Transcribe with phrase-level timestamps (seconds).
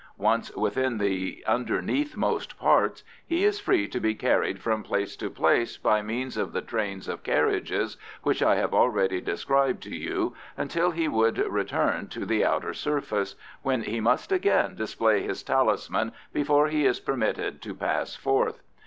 [0.17, 5.77] Once within the underneathmost parts he is free to be carried from place to place
[5.77, 10.89] by means of the trains of carriages which I have already described to you, until
[10.89, 16.67] he would return to the outer surface, when he must again display his talisman before
[16.69, 18.63] he is permitted to pass forth.